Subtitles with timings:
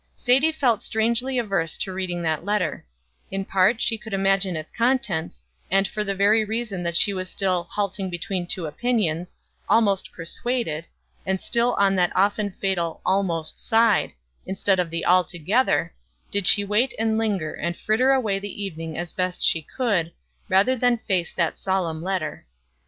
[0.15, 2.83] Sadie felt strangely averse to reading that letter;
[3.29, 7.29] in part, she could imagine its contents, and for the very reason that she was
[7.29, 9.37] still "halting between two opinions,"
[9.69, 10.87] "almost persuaded,"
[11.23, 14.13] and still on that often fatal "almost" side,
[14.47, 15.93] instead of the "altogether,"
[16.31, 20.11] did she wait and linger, and fritter away the evening as best she could,
[20.49, 22.47] rather than face that solemn letter.